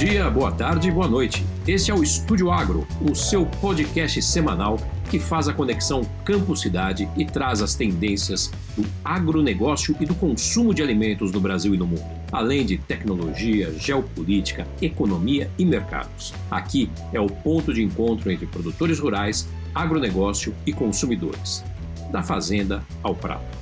[0.00, 1.44] dia, boa tarde, boa noite.
[1.68, 4.78] Esse é o Estúdio Agro, o seu podcast semanal
[5.10, 10.82] que faz a conexão campo-cidade e traz as tendências do agronegócio e do consumo de
[10.82, 16.32] alimentos no Brasil e no mundo, além de tecnologia, geopolítica, economia e mercados.
[16.50, 21.62] Aqui é o ponto de encontro entre produtores rurais, agronegócio e consumidores,
[22.10, 23.59] da fazenda ao prato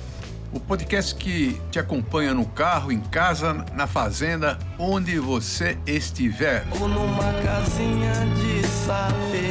[0.51, 6.65] o podcast que te acompanha no carro, em casa, na fazenda, onde você estiver.
[6.79, 9.49] Ou numa casinha de sapê.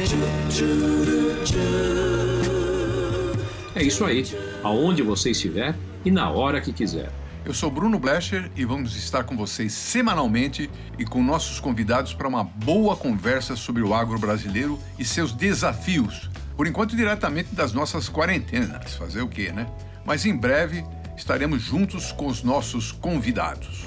[3.75, 4.25] É isso aí,
[4.63, 7.09] aonde você estiver e na hora que quiser.
[7.45, 12.27] Eu sou Bruno Blecher e vamos estar com vocês semanalmente e com nossos convidados para
[12.27, 16.29] uma boa conversa sobre o agro brasileiro e seus desafios.
[16.57, 18.93] Por enquanto, diretamente das nossas quarentenas.
[18.95, 19.65] Fazer o quê, né?
[20.09, 20.83] Mas em breve
[21.15, 23.85] estaremos juntos com os nossos convidados.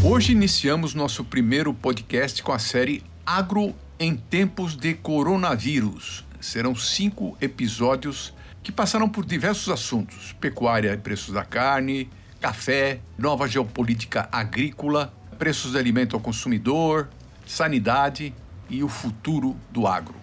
[0.03, 6.25] Hoje iniciamos nosso primeiro podcast com a série Agro em tempos de coronavírus.
[6.41, 12.11] Serão cinco episódios que passarão por diversos assuntos: pecuária e preços da carne,
[12.45, 17.09] café, nova geopolítica agrícola, preços de alimento ao consumidor,
[17.47, 18.35] sanidade
[18.69, 20.15] e o futuro do agro.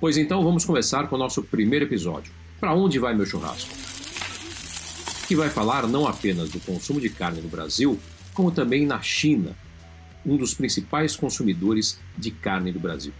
[0.00, 2.32] Pois então vamos começar com o nosso primeiro episódio.
[2.58, 3.68] Para onde vai meu churrasco?
[5.26, 8.00] Que vai falar não apenas do consumo de carne no Brasil,
[8.32, 9.54] como também na China,
[10.24, 13.12] um dos principais consumidores de carne do Brasil.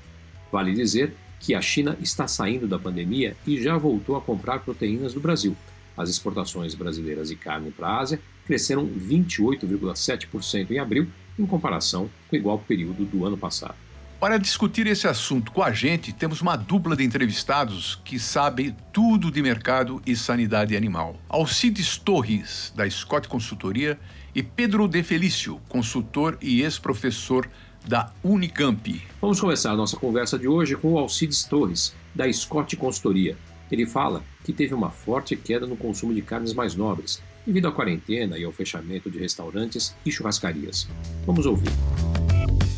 [0.50, 5.12] Vale dizer que a China está saindo da pandemia e já voltou a comprar proteínas
[5.12, 5.54] do Brasil.
[5.94, 11.06] As exportações brasileiras de carne para a Ásia cresceram 28,7% em abril,
[11.38, 13.74] em comparação com o igual período do ano passado.
[14.18, 19.30] Para discutir esse assunto com a gente, temos uma dupla de entrevistados que sabem tudo
[19.30, 21.14] de mercado e sanidade animal.
[21.28, 23.96] Alcides Torres, da Scott Consultoria,
[24.34, 27.48] e Pedro De Felício, consultor e ex-professor
[27.86, 29.00] da Unicamp.
[29.20, 33.36] Vamos começar a nossa conversa de hoje com o Alcides Torres, da Scott Consultoria.
[33.70, 37.72] Ele fala que teve uma forte queda no consumo de carnes mais nobres, devido à
[37.72, 40.86] quarentena e ao fechamento de restaurantes e churrascarias.
[41.24, 41.70] Vamos ouvir.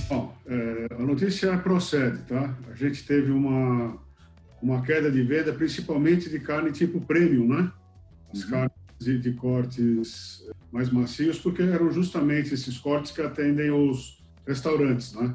[0.08, 2.56] Bom, é, a notícia procede, tá?
[2.70, 3.98] A gente teve uma,
[4.62, 7.72] uma queda de venda, principalmente de carne tipo premium, né?
[8.32, 8.50] As uhum.
[8.50, 15.14] carnes de, de, cortes mais macios, porque eram justamente esses cortes que atendem os restaurantes,
[15.14, 15.34] né?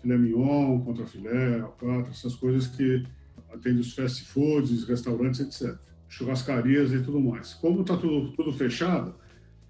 [0.00, 3.04] Filé mignon, contrafilé, alcatra, essas coisas que
[3.52, 5.76] atendem os fast foods, restaurantes, etc
[6.08, 7.54] churrascarias e tudo mais.
[7.54, 9.14] Como está tudo, tudo fechado,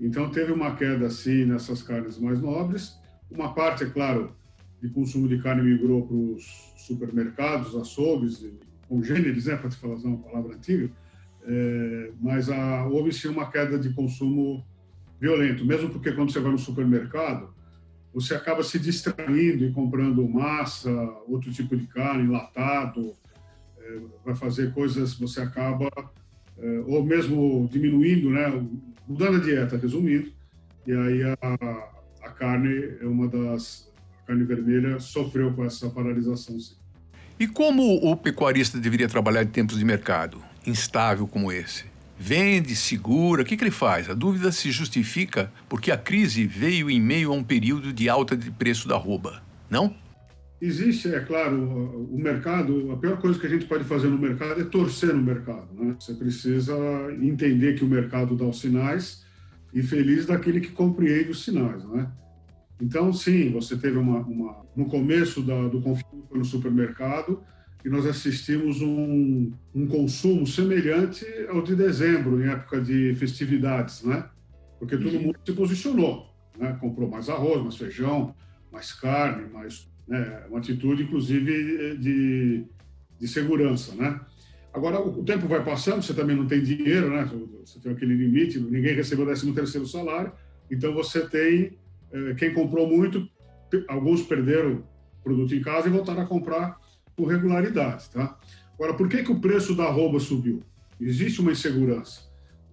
[0.01, 2.99] então teve uma queda assim nessas carnes mais nobres.
[3.31, 4.35] Uma parte, é claro,
[4.81, 8.45] de consumo de carne migrou para os supermercados, açougues,
[8.89, 10.91] congêneres, né, para te falar uma palavra antiga,
[11.45, 14.65] é, mas a, houve sim uma queda de consumo
[15.21, 17.55] violento, mesmo porque quando você vai no supermercado,
[18.13, 20.91] você acaba se distraindo e comprando massa,
[21.27, 23.15] outro tipo de carne, enlatado,
[23.79, 25.89] é, vai fazer coisas, você acaba
[26.87, 28.49] ou mesmo diminuindo, né,
[29.06, 30.33] mudando a dieta, resumindo,
[30.87, 31.37] e aí a,
[32.22, 33.91] a carne é uma das
[34.22, 36.59] a carne vermelha sofreu com essa paralisação.
[36.59, 36.75] Sim.
[37.39, 41.84] E como o pecuarista deveria trabalhar em tempos de mercado instável como esse?
[42.19, 44.09] Vende, segura, o que, que ele faz?
[44.09, 48.34] A dúvida se justifica porque a crise veio em meio a um período de alta
[48.34, 49.94] de preço da rouba, não?
[50.61, 54.61] Existe, é claro, o mercado, a pior coisa que a gente pode fazer no mercado
[54.61, 55.69] é torcer no mercado.
[55.75, 55.94] Né?
[56.00, 56.75] Você precisa
[57.21, 59.25] entender que o mercado dá os sinais
[59.75, 61.84] e feliz daquele que compreende os sinais.
[61.84, 62.11] Né?
[62.81, 64.21] Então, sim, você teve uma.
[64.21, 67.43] uma no começo da, do conflito no supermercado,
[67.83, 74.28] e nós assistimos um, um consumo semelhante ao de dezembro, em época de festividades, né?
[74.78, 75.23] Porque todo uhum.
[75.23, 76.27] mundo se posicionou,
[76.59, 76.77] né?
[76.81, 78.34] Comprou mais arroz, mais feijão,
[78.73, 80.44] mais carne, mais né?
[80.49, 82.64] Uma atitude, inclusive, de,
[83.19, 84.20] de segurança, né?
[84.73, 87.26] Agora, o tempo vai passando, você também não tem dinheiro, né?
[87.64, 90.32] Você tem aquele limite, ninguém recebeu o 13 terceiro salário,
[90.70, 91.79] então você tem,
[92.12, 93.26] eh, quem comprou muito,
[93.88, 94.85] alguns perderam
[95.25, 96.79] produto em casa e voltaram a comprar
[97.17, 98.38] com regularidade, tá?
[98.75, 100.62] Agora, por que, que o preço da arroba subiu?
[101.00, 102.20] Existe uma insegurança.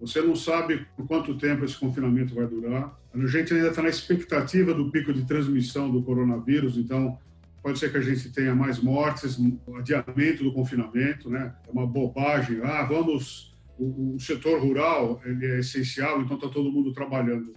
[0.06, 2.98] Você não sabe por quanto tempo esse confinamento vai durar.
[3.12, 7.18] A gente ainda está na expectativa do pico de transmissão do coronavírus, então
[7.62, 9.38] pode ser que a gente tenha mais mortes,
[9.76, 11.54] adiamento do confinamento, né?
[11.66, 12.60] É uma bobagem.
[12.62, 13.54] Ah, vamos.
[13.78, 17.52] O, o setor rural ele é essencial, então está todo mundo trabalhando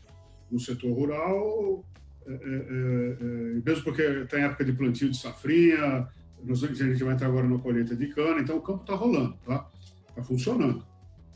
[0.51, 1.85] no setor rural,
[2.25, 6.07] é, é, é, é mesmo porque está em época de plantio de safrinha,
[6.49, 9.69] a gente vai entrar agora na colheita de cana, então o campo está rolando, tá?
[10.09, 10.83] Está funcionando.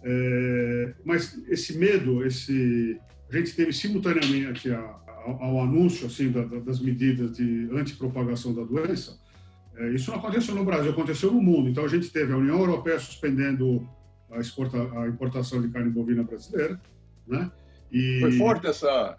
[0.04, 3.00] É, mas esse medo, esse,
[3.30, 4.80] a gente teve simultaneamente a,
[5.26, 9.20] ao, ao, anúncio assim da, das medidas de antipropagação da doença,
[9.76, 11.70] é, isso não aconteceu no Brasil, aconteceu no mundo.
[11.70, 13.88] Então a gente teve a União Europeia suspendendo
[14.32, 16.82] a, exporta, a importação de carne bovina brasileira,
[17.28, 17.52] né?
[17.92, 18.20] E...
[18.22, 19.18] Foi forte essa,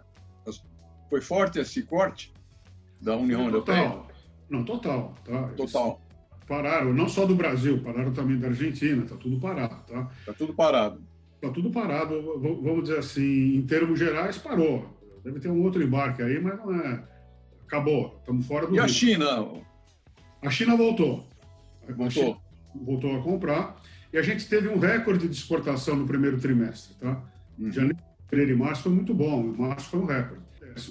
[1.09, 2.33] foi forte esse corte
[2.99, 3.75] da União total.
[3.77, 4.13] Europeia.
[4.49, 5.47] Não, total, tá?
[5.55, 6.01] Total.
[6.47, 10.09] Pararam, não só do Brasil, pararam também da Argentina, tá tudo parado, tá?
[10.25, 11.01] Tá tudo parado.
[11.41, 14.89] Tá tudo parado, vamos dizer assim, em termos gerais, parou.
[15.23, 17.03] Deve ter um outro embarque aí, mas não é.
[17.65, 18.75] Acabou, estamos fora do.
[18.75, 19.47] E a China?
[20.41, 21.27] A China voltou.
[21.87, 22.09] Voltou.
[22.09, 22.37] China
[22.75, 23.81] voltou a comprar.
[24.11, 27.21] E a gente teve um recorde de exportação no primeiro trimestre, tá?
[27.57, 27.71] Uhum.
[27.71, 27.97] Janeiro,
[28.29, 29.41] fevereiro e março foi muito bom.
[29.57, 30.43] Março foi um recorde.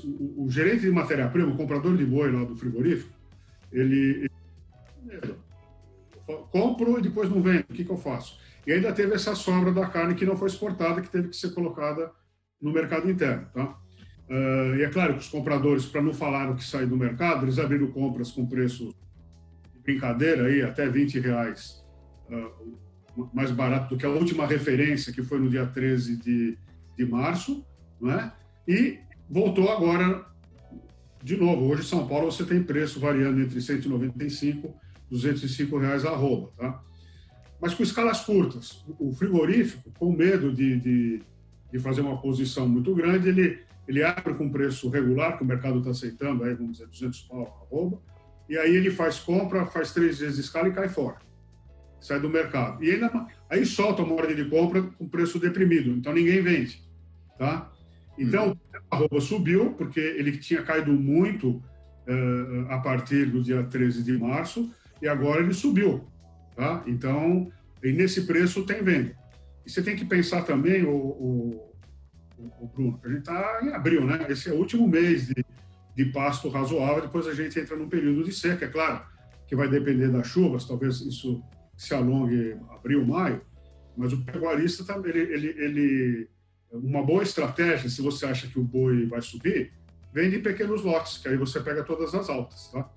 [0.05, 3.13] O, o gerente de matéria-prima, o comprador de boi lá do frigorífico,
[3.73, 4.29] ele,
[5.09, 5.35] ele
[6.51, 8.39] compro e depois não vendo, o que, que eu faço?
[8.67, 11.53] E ainda teve essa sobra da carne que não foi exportada, que teve que ser
[11.53, 12.13] colocada
[12.61, 13.79] no mercado interno, tá?
[14.29, 17.45] Uh, e é claro que os compradores, para não falar o que sai do mercado,
[17.45, 18.95] eles abriram compras com preço
[19.75, 21.85] de brincadeira aí, até 20 reais
[22.31, 26.57] uh, mais barato do que a última referência, que foi no dia 13 de,
[26.97, 27.67] de março,
[28.01, 28.33] né?
[28.67, 30.25] E voltou agora
[31.23, 31.67] de novo.
[31.67, 34.73] Hoje São Paulo você tem preço variando entre 195 e
[35.13, 36.83] 205 reais a arroba, tá?
[37.61, 38.85] Mas com escalas curtas.
[38.99, 41.23] O frigorífico, com medo de, de,
[41.71, 45.79] de fazer uma posição muito grande, ele ele abre com preço regular, que o mercado
[45.79, 48.01] está aceitando, aí vamos dizer 200 pau arroba,
[48.49, 51.17] e aí ele faz compra, faz três vezes escala e cai fora.
[52.01, 52.83] Sai do mercado.
[52.83, 53.01] E
[53.51, 56.83] aí solta uma ordem de compra com preço deprimido, então ninguém vende.
[57.39, 57.71] Tá?
[58.19, 58.57] Então, uhum.
[58.91, 64.17] a arroba subiu, porque ele tinha caído muito uh, a partir do dia 13 de
[64.17, 66.09] março, e agora ele subiu.
[66.57, 66.83] Tá?
[66.87, 67.51] Então,
[67.83, 69.15] nesse preço tem venda.
[69.67, 71.73] E você tem que pensar também, o, o
[72.61, 74.27] o, Bruno, a gente está em abril, né?
[74.29, 75.45] Esse é o último mês de,
[75.95, 79.05] de pasto razoável, depois a gente entra num período de seca, é claro,
[79.47, 81.43] que vai depender das chuvas, talvez isso
[81.77, 83.43] se alongue abril, maio,
[83.97, 86.31] mas o pecuarista, tá, ele, ele, ele,
[86.73, 89.73] uma boa estratégia, se você acha que o boi vai subir,
[90.13, 92.91] vende em pequenos lotes, que aí você pega todas as altas, tá?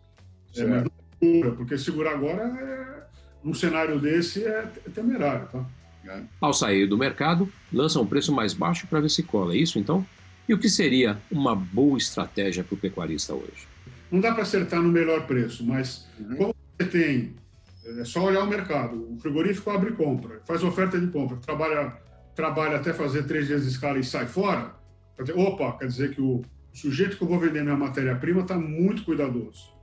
[0.56, 0.92] É, mas não
[1.33, 3.04] segura, porque segurar agora, é,
[3.44, 5.66] num cenário desse, é temerário, tá?
[6.39, 9.54] Ao sair do mercado, lança um preço mais baixo para ver se cola.
[9.54, 10.06] É isso então?
[10.48, 13.68] E o que seria uma boa estratégia para o pecuarista hoje?
[14.12, 16.36] Não dá para acertar no melhor preço, mas uhum.
[16.36, 17.36] como você tem,
[18.00, 19.12] é só olhar o mercado.
[19.12, 21.98] O frigorífico abre compra, faz oferta de compra, trabalha,
[22.36, 24.75] trabalha até fazer três dias de escala e sai fora.
[25.16, 28.56] Quer dizer, opa, quer dizer que o sujeito que eu vou vender minha matéria-prima está
[28.56, 29.75] muito cuidadoso.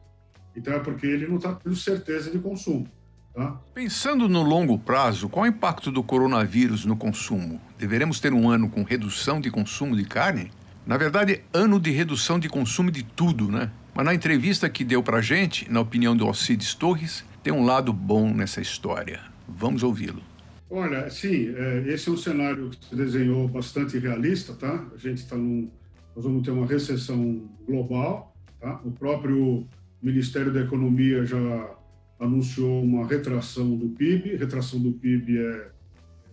[0.56, 2.86] Então é porque ele não está tendo certeza de consumo.
[3.34, 3.58] Tá?
[3.72, 7.60] Pensando no longo prazo, qual o impacto do coronavírus no consumo?
[7.78, 10.50] Deveremos ter um ano com redução de consumo de carne?
[10.86, 13.70] Na verdade, ano de redução de consumo de tudo, né?
[13.94, 17.92] Mas na entrevista que deu pra gente, na opinião do Alcides Torres, tem um lado
[17.92, 19.20] bom nessa história.
[19.48, 20.22] Vamos ouvi-lo.
[20.68, 24.86] Olha, sim, é, esse é um cenário que se desenhou bastante realista, tá?
[24.94, 25.70] A gente está num.
[26.16, 28.80] Nós vamos ter uma recessão global, tá?
[28.84, 29.66] O próprio
[30.02, 31.76] Ministério da Economia já
[32.18, 35.70] anunciou uma retração do PIB, retração do PIB é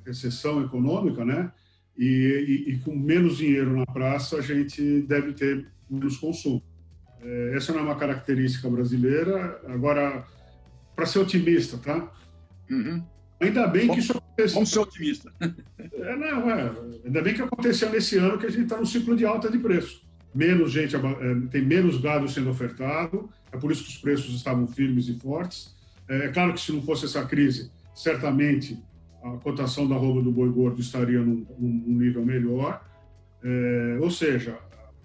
[0.06, 1.52] recessão econômica, né?
[1.98, 6.64] E, e, e com menos dinheiro na praça, a gente deve ter menos consumo.
[7.22, 9.60] É, essa não é uma característica brasileira.
[9.68, 10.26] Agora,
[10.96, 12.12] para ser otimista, tá?
[12.70, 13.04] Uhum.
[13.40, 14.54] Ainda bem vamos, que isso aconteceu.
[14.56, 15.34] Vamos ser otimista.
[16.02, 16.72] É, não, é.
[17.04, 19.60] Ainda bem que aconteceu nesse ano que a gente está no ciclo de alta de
[19.60, 20.02] preço.
[20.34, 21.00] Menos gente, é,
[21.52, 25.76] tem menos gado sendo ofertado, é por isso que os preços estavam firmes e fortes.
[26.08, 28.78] É, é claro que se não fosse essa crise, certamente
[29.24, 32.84] a cotação da roupa do boi gordo estaria num, num nível melhor.
[33.44, 34.58] É, ou seja,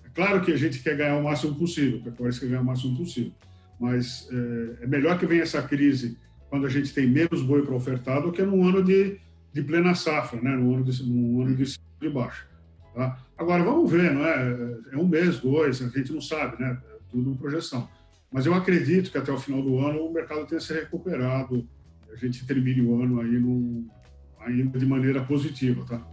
[0.04, 2.96] é claro que a gente quer ganhar o máximo possível, pecuarista quer ganhar o máximo
[2.96, 3.32] possível,
[3.78, 7.74] mas é, é, melhor que venha essa crise quando a gente tem menos boi para
[7.74, 9.18] ofertar do que num ano de,
[9.52, 10.50] de plena safra, né?
[10.56, 11.64] num ano de, num ano de,
[12.00, 12.46] de baixa.
[12.94, 13.18] Tá?
[13.36, 14.78] Agora, vamos ver, não é?
[14.92, 16.78] É um mês, dois, a gente não sabe, né?
[16.88, 17.88] É tudo projeção.
[18.34, 21.64] Mas eu acredito que até o final do ano o mercado tenha se recuperado,
[22.12, 23.86] a gente termine o ano aí no,
[24.40, 26.04] ainda de maneira positiva, tá?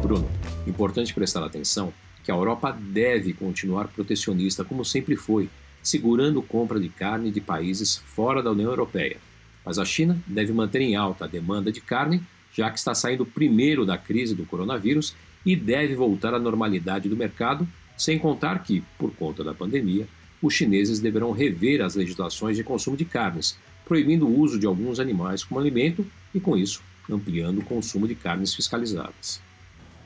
[0.00, 0.26] Bruno,
[0.66, 1.92] importante prestar atenção
[2.24, 5.50] que a Europa deve continuar protecionista como sempre foi,
[5.82, 9.18] segurando compra de carne de países fora da União Europeia.
[9.62, 13.26] Mas a China deve manter em alta a demanda de carne, já que está saindo
[13.26, 15.14] primeiro da crise do coronavírus
[15.44, 20.06] e deve voltar à normalidade do mercado sem contar que, por conta da pandemia,
[20.42, 25.00] os chineses deverão rever as legislações de consumo de carnes, proibindo o uso de alguns
[25.00, 29.40] animais como alimento e, com isso, ampliando o consumo de carnes fiscalizadas.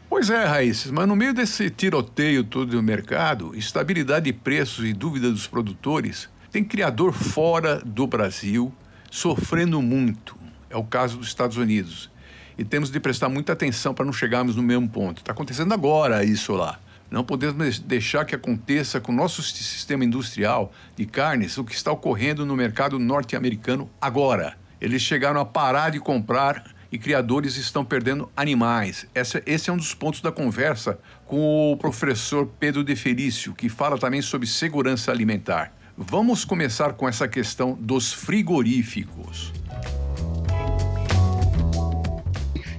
[0.08, 4.92] Pois é, Raísses, mas no meio desse tiroteio todo do mercado, estabilidade de preços e
[4.92, 8.74] dúvida dos produtores, tem criador fora do Brasil
[9.10, 10.36] sofrendo muito.
[10.68, 12.10] É o caso dos Estados Unidos.
[12.58, 15.18] E temos de prestar muita atenção para não chegarmos no mesmo ponto.
[15.18, 16.78] Está acontecendo agora isso lá.
[17.10, 21.90] Não podemos deixar que aconteça com o nosso sistema industrial de carnes o que está
[21.90, 24.56] ocorrendo no mercado norte-americano agora.
[24.80, 29.06] Eles chegaram a parar de comprar e criadores estão perdendo animais.
[29.14, 33.98] Esse, é um dos pontos da conversa com o professor Pedro De Felício, que fala
[33.98, 35.72] também sobre segurança alimentar.
[35.96, 39.52] Vamos começar com essa questão dos frigoríficos.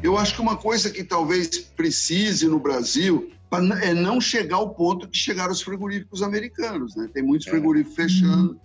[0.02, 3.32] Eu acho que uma coisa que talvez precise no Brasil
[3.82, 6.96] é não chegar ao ponto que chegaram os frigoríficos americanos.
[6.96, 7.10] Né?
[7.14, 7.52] Tem muitos é.
[7.52, 8.60] frigoríficos fechando,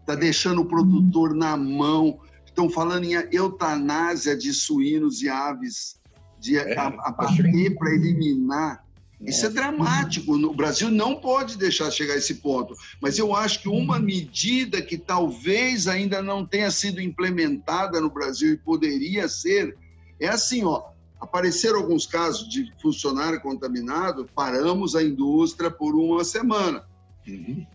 [0.00, 2.20] está deixando o produtor na mão
[2.50, 5.98] estão falando em eutanásia de suínos e aves,
[6.38, 8.84] de é, abater para eliminar.
[9.20, 10.34] Isso é dramático.
[10.34, 12.74] O Brasil não pode deixar chegar a esse ponto.
[13.02, 18.54] Mas eu acho que uma medida que talvez ainda não tenha sido implementada no Brasil
[18.54, 19.76] e poderia ser
[20.18, 20.89] é assim, ó.
[21.20, 26.84] Apareceram alguns casos de funcionário contaminado, paramos a indústria por uma semana.
[27.28, 27.66] Uhum.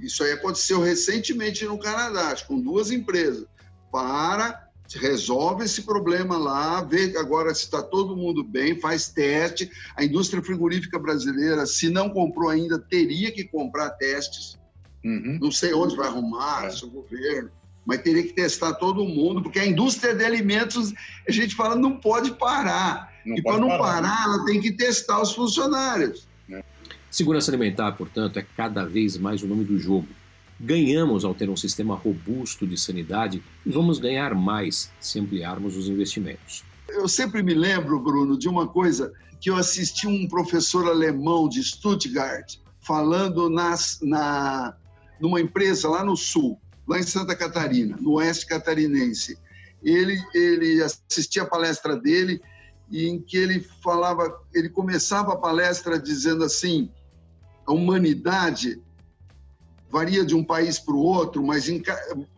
[0.00, 3.46] Isso aí aconteceu recentemente no Canadá, com duas empresas
[3.90, 9.70] para, resolve esse problema lá, vê agora se está todo mundo bem, faz teste.
[9.96, 14.58] A indústria frigorífica brasileira, se não comprou ainda, teria que comprar testes.
[15.04, 15.38] Uhum.
[15.40, 16.70] Não sei onde vai arrumar, é.
[16.70, 17.50] se o governo,
[17.84, 20.92] mas teria que testar todo mundo, porque a indústria de alimentos,
[21.26, 23.12] a gente fala, não pode parar.
[23.24, 26.26] Não e para não parar, parar, ela tem que testar os funcionários.
[27.10, 30.08] Segurança alimentar, portanto, é cada vez mais o nome do jogo.
[30.58, 35.88] Ganhamos ao ter um sistema robusto de sanidade e vamos ganhar mais se ampliarmos os
[35.88, 36.64] investimentos.
[36.88, 41.62] Eu sempre me lembro, Bruno, de uma coisa que eu assisti um professor alemão de
[41.62, 44.74] Stuttgart falando nas, na,
[45.20, 46.58] numa empresa lá no sul,
[46.92, 49.38] lá em Santa Catarina, no oeste catarinense.
[49.82, 52.40] Ele, ele assistia a palestra dele
[52.92, 56.90] em que ele falava, ele começava a palestra dizendo assim:
[57.66, 58.80] a humanidade
[59.90, 61.82] varia de um país para o outro, mas em,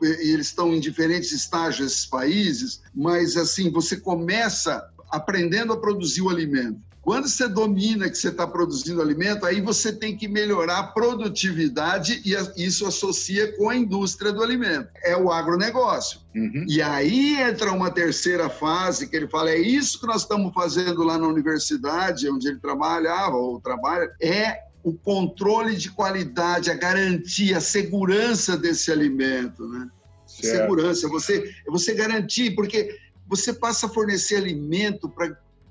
[0.00, 6.30] eles estão em diferentes estágios esses países, mas assim, você começa aprendendo a produzir o
[6.30, 6.80] alimento.
[7.04, 12.22] Quando você domina que você está produzindo alimento, aí você tem que melhorar a produtividade
[12.24, 14.88] e isso associa com a indústria do alimento.
[15.04, 16.20] É o agronegócio.
[16.34, 16.64] Uhum.
[16.66, 21.02] E aí entra uma terceira fase que ele fala: é isso que nós estamos fazendo
[21.02, 27.58] lá na universidade, onde ele trabalhava ou trabalha, é o controle de qualidade, a garantia,
[27.58, 29.88] a segurança desse alimento, né?
[30.26, 30.56] Certo.
[30.56, 35.08] Segurança, você, você garantir, porque você passa a fornecer alimento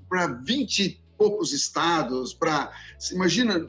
[0.08, 2.72] para 20 e poucos estados, para
[3.12, 3.68] imagina,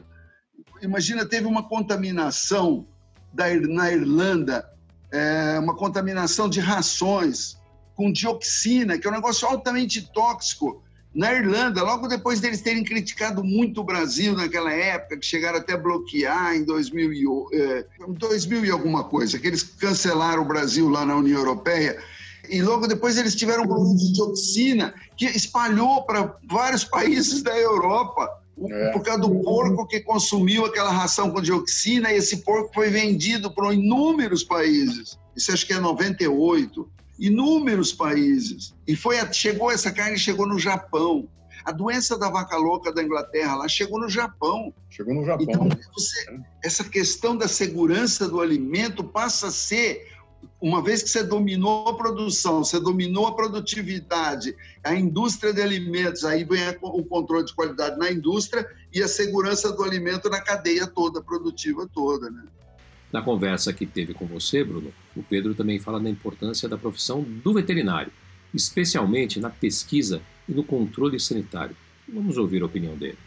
[0.82, 2.86] imagina teve uma contaminação
[3.32, 4.68] da, na Irlanda,
[5.10, 7.56] é, uma contaminação de rações
[7.94, 10.82] com dioxina, que é um negócio altamente tóxico
[11.16, 15.72] na Irlanda, logo depois deles terem criticado muito o Brasil naquela época, que chegaram até
[15.72, 17.12] a bloquear em 2000
[17.52, 21.98] e, eh, 2000 e alguma coisa, que eles cancelaram o Brasil lá na União Europeia,
[22.50, 27.56] e logo depois eles tiveram um problema de dioxina que espalhou para vários países da
[27.56, 28.28] Europa.
[28.58, 28.90] É.
[28.90, 33.50] Por causa do porco que consumiu aquela ração com dioxina, e esse porco foi vendido
[33.52, 35.18] para inúmeros países.
[35.36, 36.88] Isso acho que é 98
[37.18, 38.74] inúmeros países.
[38.86, 41.28] E foi chegou essa carne chegou no Japão.
[41.64, 44.72] A doença da vaca louca da Inglaterra lá chegou no Japão.
[44.88, 45.46] Chegou no Japão.
[45.48, 50.06] Então, você, essa questão da segurança do alimento passa a ser
[50.60, 56.24] uma vez que você dominou a produção, você dominou a produtividade, a indústria de alimentos,
[56.24, 60.86] aí vem o controle de qualidade na indústria e a segurança do alimento na cadeia
[60.86, 62.44] toda, produtiva toda, né?
[63.12, 67.22] Na conversa que teve com você, Bruno, o Pedro também fala da importância da profissão
[67.22, 68.12] do veterinário,
[68.52, 71.76] especialmente na pesquisa e no controle sanitário.
[72.08, 73.18] Vamos ouvir a opinião dele.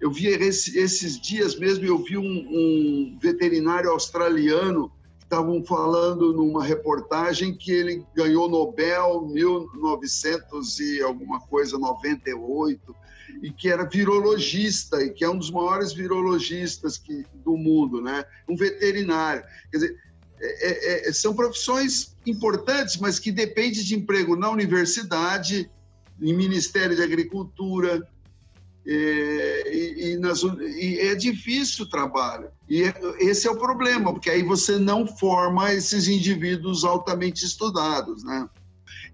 [0.00, 4.90] Eu vi esses dias mesmo, eu vi um, um veterinário australiano
[5.34, 12.94] estavam falando numa reportagem que ele ganhou Nobel 1900 e alguma coisa 98
[13.42, 18.24] e que era virologista e que é um dos maiores virologistas que, do mundo, né?
[18.48, 19.42] Um veterinário.
[19.72, 19.96] Quer dizer,
[20.40, 25.68] é, é, é são profissões importantes, mas que dependem de emprego na universidade,
[26.22, 28.08] em Ministério de Agricultura,
[28.86, 32.48] É, e, e, nas, e, é difícil o trabalho.
[32.68, 38.22] E é, esse é o problema, porque aí você não forma esses indivíduos altamente estudados,
[38.24, 38.48] né?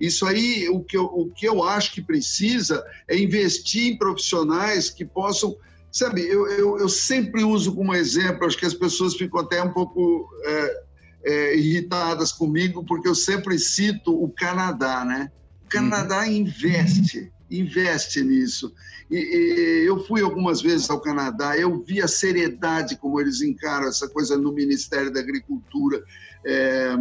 [0.01, 4.89] Isso aí, o que, eu, o que eu acho que precisa é investir em profissionais
[4.89, 5.55] que possam.
[5.93, 9.73] Sabe, eu, eu, eu sempre uso como exemplo, acho que as pessoas ficam até um
[9.73, 10.83] pouco é,
[11.25, 15.31] é, irritadas comigo, porque eu sempre cito o Canadá, né?
[15.65, 16.33] O Canadá uhum.
[16.33, 18.73] investe, investe nisso.
[19.11, 23.89] E, e, eu fui algumas vezes ao Canadá, eu vi a seriedade como eles encaram
[23.89, 26.03] essa coisa no Ministério da Agricultura.
[26.45, 26.95] É,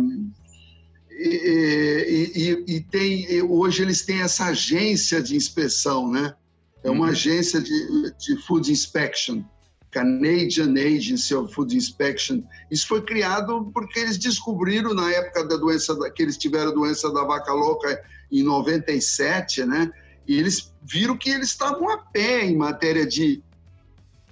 [1.11, 6.33] e, e, tem, hoje eles têm essa agência de inspeção, né?
[6.81, 7.11] É uma uhum.
[7.11, 9.43] agência de, de Food Inspection,
[9.91, 12.41] Canadian Agency of Food Inspection.
[12.71, 17.11] Isso foi criado porque eles descobriram na época da doença, que eles tiveram a doença
[17.11, 18.01] da vaca louca
[18.31, 19.91] em 97, né?
[20.29, 23.41] E eles viram que eles estavam a pé em matéria de,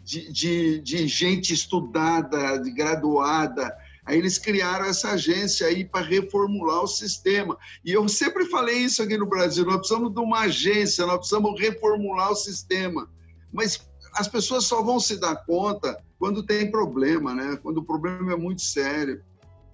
[0.03, 3.75] de, de, de gente estudada, de graduada,
[4.05, 7.57] Aí eles criaram essa agência aí para reformular o sistema.
[7.83, 11.59] E eu sempre falei isso aqui no Brasil: nós precisamos de uma agência, nós precisamos
[11.59, 13.09] reformular o sistema.
[13.51, 17.59] Mas as pessoas só vão se dar conta quando tem problema, né?
[17.61, 19.21] Quando o problema é muito sério.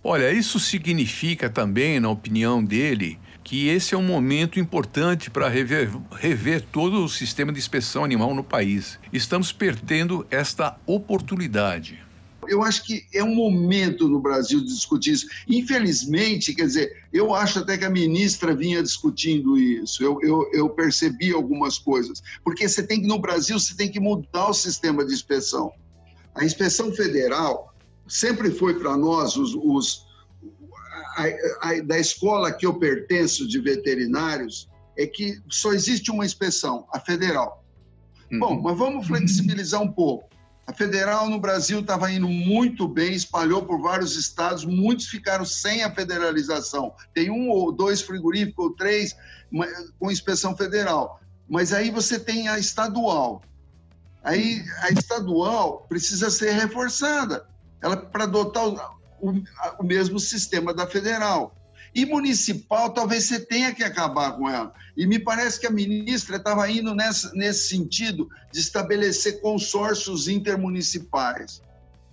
[0.03, 5.91] Olha, isso significa também, na opinião dele, que esse é um momento importante para rever,
[6.11, 8.97] rever todo o sistema de inspeção animal no país.
[9.11, 12.01] Estamos perdendo esta oportunidade.
[12.47, 15.27] Eu acho que é um momento no Brasil de discutir isso.
[15.47, 20.03] Infelizmente, quer dizer, eu acho até que a ministra vinha discutindo isso.
[20.03, 22.21] Eu, eu, eu percebi algumas coisas.
[22.43, 25.71] Porque você tem que, no Brasil, você tem que mudar o sistema de inspeção.
[26.35, 27.73] A inspeção federal
[28.07, 30.05] sempre foi para nós, os, os
[31.15, 36.87] a, a, da escola que eu pertenço de veterinários, é que só existe uma inspeção,
[36.91, 37.63] a federal.
[38.31, 38.39] Uhum.
[38.39, 40.29] Bom, mas vamos flexibilizar um pouco.
[40.65, 45.83] A federal no Brasil estava indo muito bem, espalhou por vários estados, muitos ficaram sem
[45.83, 46.93] a federalização.
[47.13, 49.15] Tem um ou dois frigoríficos, ou três,
[49.99, 51.19] com inspeção federal.
[51.49, 53.41] Mas aí você tem a estadual.
[54.23, 57.45] Aí a estadual precisa ser reforçada
[57.81, 58.63] ela para adotar
[59.23, 59.43] o,
[59.79, 61.55] o, mesmo sistema da federal.
[61.95, 64.73] E municipal, talvez você tenha que acabar com ela.
[64.97, 71.61] E me parece que a ministra estava indo nessa, nesse sentido de estabelecer consórcios intermunicipais.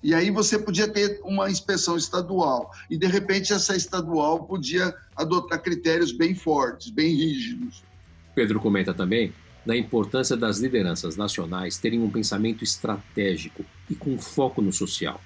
[0.02, 2.70] E aí você podia ter uma inspeção estadual.
[2.90, 7.82] E, de repente, essa estadual podia adotar critérios bem fortes, bem rígidos.
[8.34, 9.32] Pedro comenta também
[9.64, 15.20] da importância das lideranças nacionais terem um pensamento estratégico e com foco no social.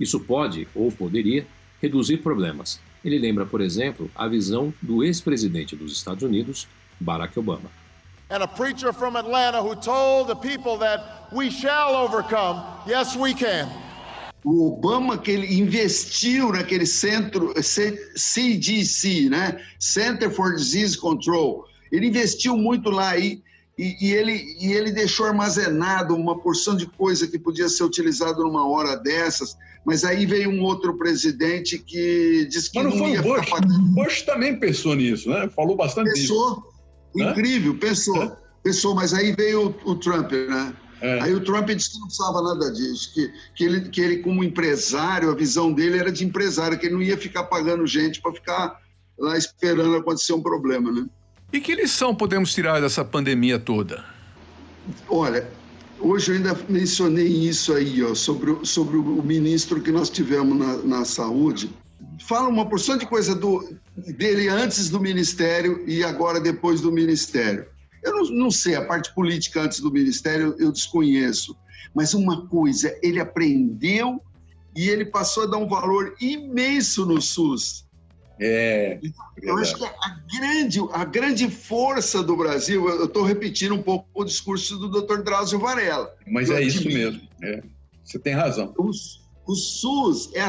[0.00, 1.46] Isso pode, ou poderia,
[1.80, 6.66] reduzir problemas, ele lembra, por exemplo, a visão do ex-presidente dos Estados Unidos,
[6.98, 7.70] Barack Obama.
[8.30, 12.62] And a preacher from Atlanta who told the people that we shall overcome.
[12.86, 13.68] Yes, we can.
[14.44, 19.60] O Obama que ele investiu naquele centro CDC, né?
[19.78, 21.66] Center for Disease Control.
[21.90, 23.42] Ele investiu muito lá e,
[23.76, 28.44] e, e, ele, e ele deixou armazenado uma porção de coisa que podia ser utilizado
[28.44, 29.56] numa hora dessas.
[29.84, 33.44] Mas aí veio um outro presidente que disse que Mas não, não ia Bush.
[33.44, 33.82] ficar fazendo...
[33.88, 35.48] Bush também pensou nisso, né?
[35.54, 37.30] Falou bastante pensou, disso.
[37.30, 38.22] Incrível, pensou.
[38.22, 38.36] É?
[38.62, 40.74] Pensou, mas aí veio o, o Trump, né?
[41.00, 41.20] É.
[41.22, 44.44] Aí o Trump disse que não precisava nada disso, que, que, ele, que ele, como
[44.44, 48.32] empresário, a visão dele era de empresário, que ele não ia ficar pagando gente para
[48.34, 48.78] ficar
[49.18, 51.06] lá esperando acontecer um problema, né?
[51.52, 54.04] E que lição podemos tirar dessa pandemia toda?
[55.08, 55.48] Olha,
[56.00, 60.58] Hoje eu ainda mencionei isso aí, ó, sobre, o, sobre o ministro que nós tivemos
[60.58, 61.70] na, na saúde.
[62.26, 63.74] Fala uma porção de coisa do,
[64.16, 67.66] dele antes do ministério e agora depois do ministério.
[68.02, 71.54] Eu não, não sei, a parte política antes do ministério eu desconheço.
[71.94, 74.22] Mas uma coisa, ele aprendeu
[74.74, 77.84] e ele passou a dar um valor imenso no SUS.
[78.42, 78.98] É,
[79.42, 84.08] eu acho que a grande, a grande força do Brasil, eu estou repetindo um pouco
[84.14, 85.22] o discurso do Dr.
[85.22, 86.10] Drauzio Varela.
[86.26, 87.62] Mas é isso mesmo, é.
[88.02, 88.72] você tem razão.
[88.78, 88.90] O,
[89.46, 90.48] o SUS é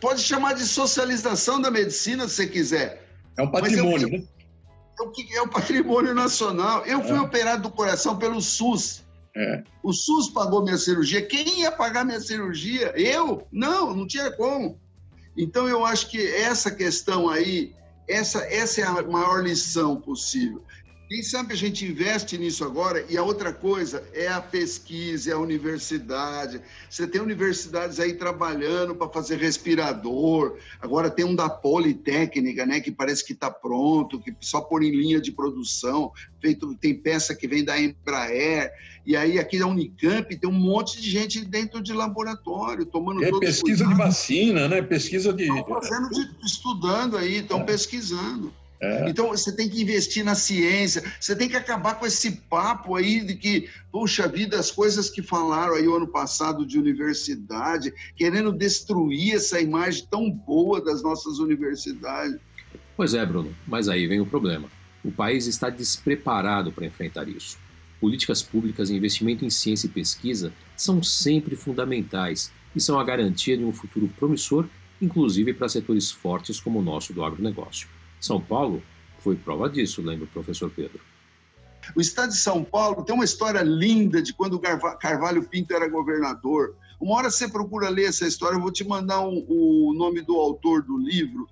[0.00, 3.06] pode chamar de socialização da medicina se você quiser.
[3.36, 4.24] É um patrimônio, é o, né?
[5.00, 6.84] É é o patrimônio nacional.
[6.84, 7.20] Eu fui é.
[7.20, 9.04] operado do coração pelo SUS.
[9.36, 9.62] É.
[9.82, 11.22] O SUS pagou minha cirurgia.
[11.22, 12.92] Quem ia pagar minha cirurgia?
[12.96, 13.46] Eu?
[13.52, 14.80] Não, não tinha como.
[15.40, 17.74] Então, eu acho que essa questão aí,
[18.06, 20.62] essa, essa é a maior lição possível.
[21.10, 23.04] Quem sabe a gente investe nisso agora?
[23.08, 26.60] E a outra coisa é a pesquisa, é a universidade.
[26.88, 30.56] Você tem universidades aí trabalhando para fazer respirador.
[30.80, 34.92] Agora tem um da Politécnica, né, que parece que está pronto, que só pôr em
[34.92, 36.12] linha de produção.
[36.40, 38.70] Feito, tem peça que vem da Embraer.
[39.04, 43.36] E aí aqui na Unicamp tem um monte de gente dentro de laboratório, tomando É
[43.36, 44.80] pesquisa de vacina, né?
[44.80, 45.42] Pesquisa de.
[45.42, 46.08] Estão fazendo,
[46.44, 47.64] estudando aí, estão é.
[47.64, 48.59] pesquisando.
[48.80, 49.10] É.
[49.10, 53.20] Então, você tem que investir na ciência, você tem que acabar com esse papo aí
[53.20, 58.50] de que, puxa vida, as coisas que falaram aí o ano passado de universidade, querendo
[58.52, 62.38] destruir essa imagem tão boa das nossas universidades.
[62.96, 64.68] Pois é, Bruno, mas aí vem o problema.
[65.04, 67.58] O país está despreparado para enfrentar isso.
[68.00, 73.58] Políticas públicas e investimento em ciência e pesquisa são sempre fundamentais e são a garantia
[73.58, 74.66] de um futuro promissor,
[75.02, 77.88] inclusive para setores fortes como o nosso do agronegócio.
[78.20, 78.82] São Paulo
[79.18, 81.00] foi prova disso, lembra o professor Pedro.
[81.96, 85.88] O estado de São Paulo tem uma história linda de quando o Carvalho Pinto era
[85.88, 86.76] governador.
[87.00, 90.36] Uma hora você procura ler essa história, eu vou te mandar um, o nome do
[90.36, 91.48] autor do livro.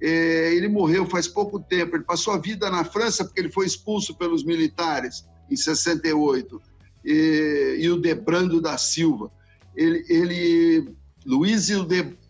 [0.00, 3.66] É, ele morreu faz pouco tempo, ele passou a vida na França porque ele foi
[3.66, 6.60] expulso pelos militares em 68.
[7.04, 9.30] E, e o Debrando da Silva.
[9.74, 10.94] Ele, ele
[11.26, 11.68] Luiz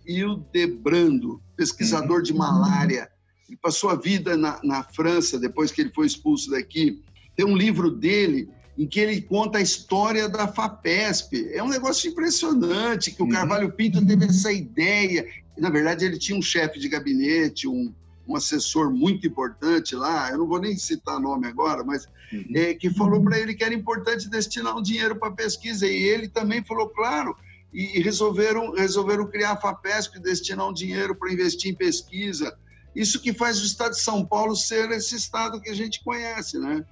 [0.06, 3.11] Hildebrando, pesquisador de malária,
[3.52, 7.02] ele passou a vida na, na França depois que ele foi expulso daqui.
[7.36, 11.50] Tem um livro dele em que ele conta a história da FAPESP.
[11.52, 13.30] É um negócio impressionante que o uhum.
[13.30, 15.26] Carvalho Pinto teve essa ideia.
[15.58, 17.92] Na verdade, ele tinha um chefe de gabinete, um,
[18.26, 22.46] um assessor muito importante lá, eu não vou nem citar nome agora, mas uhum.
[22.54, 25.86] é, que falou para ele que era importante destinar um dinheiro para pesquisa.
[25.86, 27.36] E ele também falou, claro,
[27.70, 32.56] e, e resolveram, resolveram criar a FAPESP, destinar um dinheiro para investir em pesquisa.
[32.94, 36.58] Isso que faz o estado de São Paulo ser esse estado que a gente conhece,
[36.58, 36.84] né?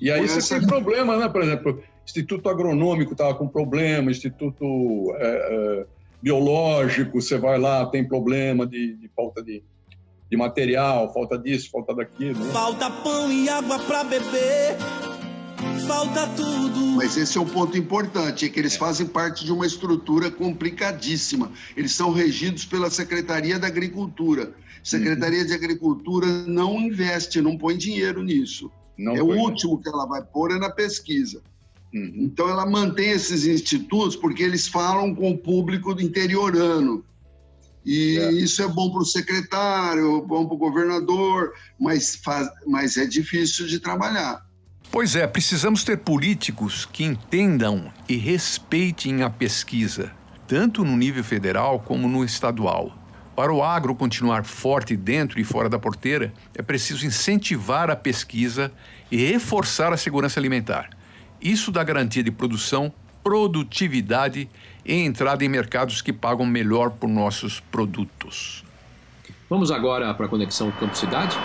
[0.00, 1.28] E aí conhece você tem problema, né?
[1.28, 5.86] Por exemplo, Instituto Agronômico estava com problema, Instituto é, é,
[6.20, 9.62] Biológico, você vai lá, tem problema de, de falta de,
[10.30, 12.38] de material, falta disso, falta daquilo.
[12.38, 12.52] Né?
[12.52, 14.76] Falta pão e água para beber,
[15.86, 16.80] falta tudo.
[16.96, 21.50] Mas esse é um ponto importante, é que eles fazem parte de uma estrutura complicadíssima.
[21.76, 24.54] Eles são regidos pela Secretaria da Agricultura.
[24.82, 28.70] Secretaria de Agricultura não investe, não põe dinheiro nisso.
[28.98, 31.40] Não é o último que ela vai pôr é na pesquisa.
[31.94, 32.12] Uhum.
[32.16, 37.04] Então ela mantém esses institutos porque eles falam com o público do interiorano.
[37.84, 38.32] E é.
[38.32, 43.66] isso é bom para o secretário, bom para o governador, mas, faz, mas é difícil
[43.66, 44.44] de trabalhar.
[44.90, 50.12] Pois é, precisamos ter políticos que entendam e respeitem a pesquisa,
[50.46, 53.01] tanto no nível federal como no estadual.
[53.34, 58.70] Para o agro continuar forte dentro e fora da porteira, é preciso incentivar a pesquisa
[59.10, 60.90] e reforçar a segurança alimentar.
[61.40, 62.92] Isso dá garantia de produção,
[63.24, 64.50] produtividade
[64.84, 68.64] e entrada em mercados que pagam melhor por nossos produtos.
[69.48, 71.36] Vamos agora para a conexão campo-cidade?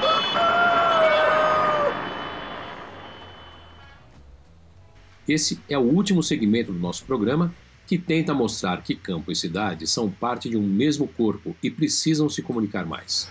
[5.26, 7.54] Esse é o último segmento do nosso programa
[7.88, 12.30] que tenta mostrar que campo e cidade são parte de um mesmo corpo e precisam
[12.30, 13.30] se comunicar mais.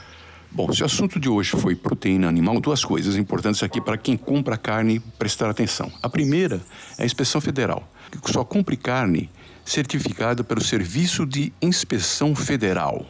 [0.50, 4.16] Bom, se o assunto de hoje foi proteína animal, duas coisas importantes aqui para quem
[4.16, 5.92] compra carne prestar atenção.
[6.02, 6.62] A primeira
[6.96, 9.28] é a inspeção federal, que só compre carne
[9.64, 13.04] certificada pelo Serviço de Inspeção Federal,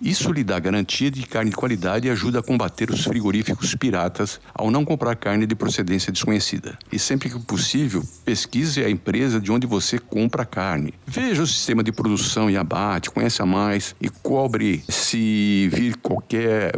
[0.00, 4.40] isso lhe dá garantia de carne de qualidade e ajuda a combater os frigoríficos piratas
[4.54, 6.78] ao não comprar carne de procedência desconhecida.
[6.92, 10.94] E sempre que possível, pesquise a empresa de onde você compra a carne.
[11.04, 16.72] Veja o sistema de produção e abate, conheça mais e cobre se vir qualquer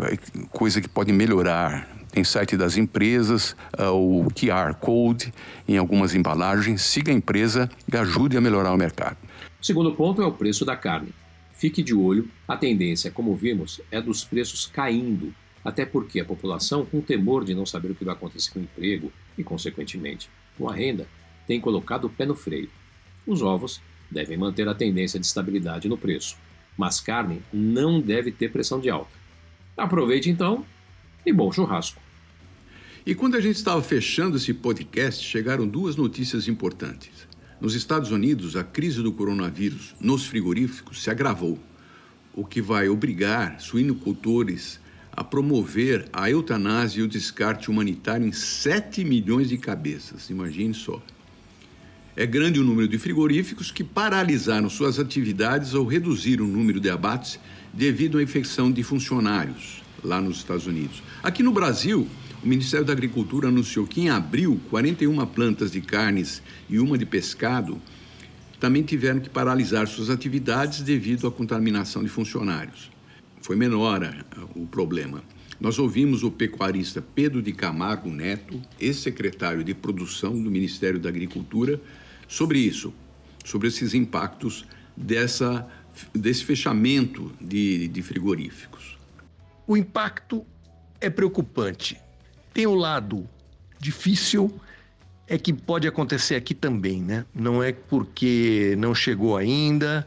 [0.50, 5.32] coisa que pode melhorar tem site das empresas, uh, o QR Code
[5.68, 6.82] em algumas embalagens.
[6.82, 9.16] Siga a empresa e ajude a melhorar o mercado.
[9.60, 11.14] O segundo ponto é o preço da carne.
[11.60, 16.86] Fique de olho, a tendência, como vimos, é dos preços caindo, até porque a população,
[16.86, 20.70] com temor de não saber o que vai acontecer com o emprego e, consequentemente, com
[20.70, 21.06] a renda,
[21.46, 22.70] tem colocado o pé no freio.
[23.26, 23.78] Os ovos
[24.10, 26.38] devem manter a tendência de estabilidade no preço,
[26.78, 29.12] mas carne não deve ter pressão de alta.
[29.76, 30.64] Aproveite então
[31.26, 32.00] e bom churrasco!
[33.04, 37.28] E quando a gente estava fechando esse podcast, chegaram duas notícias importantes.
[37.60, 41.58] Nos Estados Unidos, a crise do coronavírus nos frigoríficos se agravou,
[42.34, 44.80] o que vai obrigar suinocultores
[45.12, 50.30] a promover a eutanásia e o descarte humanitário em 7 milhões de cabeças.
[50.30, 51.02] Imagine só.
[52.16, 56.88] É grande o número de frigoríficos que paralisaram suas atividades ou reduziram o número de
[56.88, 57.38] abates
[57.74, 61.02] devido à infecção de funcionários lá nos Estados Unidos.
[61.22, 62.08] Aqui no Brasil,
[62.42, 67.04] o Ministério da Agricultura anunciou que em abril, 41 plantas de carnes e uma de
[67.04, 67.80] pescado
[68.58, 72.90] também tiveram que paralisar suas atividades devido à contaminação de funcionários.
[73.42, 74.02] Foi menor
[74.54, 75.22] o problema.
[75.60, 81.80] Nós ouvimos o pecuarista Pedro de Camargo Neto, ex-secretário de Produção do Ministério da Agricultura,
[82.26, 82.92] sobre isso,
[83.44, 85.66] sobre esses impactos dessa,
[86.14, 88.98] desse fechamento de, de frigoríficos.
[89.66, 90.46] O impacto
[91.00, 91.98] é preocupante.
[92.52, 93.28] Tem o lado
[93.78, 94.52] difícil,
[95.26, 97.24] é que pode acontecer aqui também, né?
[97.34, 100.06] Não é porque não chegou ainda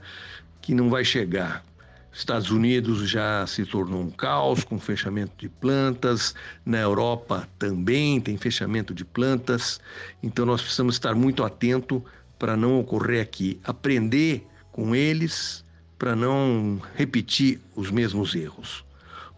[0.62, 1.64] que não vai chegar.
[2.12, 8.38] Estados Unidos já se tornou um caos com fechamento de plantas, na Europa também tem
[8.38, 9.80] fechamento de plantas,
[10.22, 12.04] então nós precisamos estar muito atento
[12.38, 15.66] para não ocorrer aqui, aprender com eles
[15.98, 18.86] para não repetir os mesmos erros.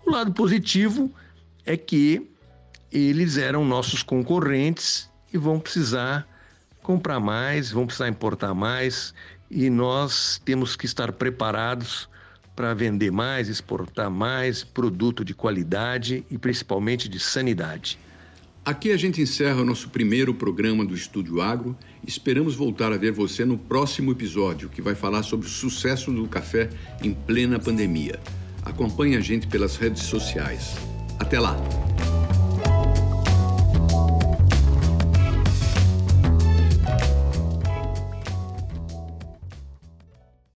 [0.05, 1.13] O lado positivo
[1.65, 2.27] é que
[2.97, 6.27] eles eram nossos concorrentes e vão precisar
[6.81, 9.13] comprar mais, vão precisar importar mais
[9.49, 12.07] e nós temos que estar preparados
[12.55, 17.99] para vender mais, exportar mais produto de qualidade e principalmente de sanidade.
[18.63, 21.77] Aqui a gente encerra o nosso primeiro programa do Estúdio Agro.
[22.07, 26.27] Esperamos voltar a ver você no próximo episódio, que vai falar sobre o sucesso do
[26.27, 26.69] café
[27.03, 28.19] em plena pandemia.
[28.63, 30.75] Acompanhe a gente pelas redes sociais.
[31.19, 31.55] Até lá!